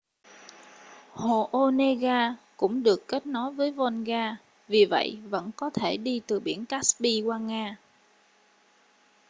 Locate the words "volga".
3.71-4.35